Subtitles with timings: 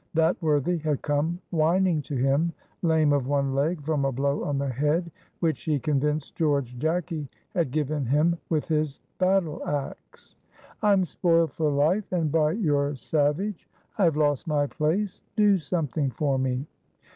[0.15, 4.57] That worthy had come whining to him lame of one leg from a blow on
[4.57, 10.37] the head, which he convinced George Jacky had given him with his battle ax.
[10.81, 13.69] "I'm spoiled for life and by your savage.
[13.99, 16.65] I have lost my place; do something for me."